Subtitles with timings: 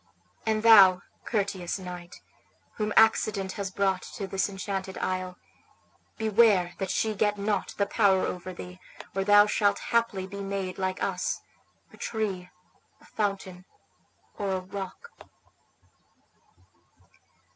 [0.47, 2.21] And thou, courteous knight,
[2.77, 5.37] whom accident has brought to this enchanted isle,
[6.17, 8.79] beware that she get not the power over thee,
[9.15, 11.41] or thou shalt haply be made like us,
[11.93, 12.49] a tree,
[12.99, 13.65] a fountain,
[14.39, 15.11] or a rock."